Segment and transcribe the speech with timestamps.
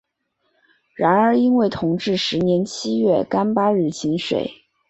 [0.95, 4.51] 然而因为同治十年七月廿八日请水。